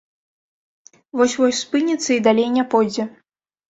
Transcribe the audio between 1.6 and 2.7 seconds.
спыніцца і далей не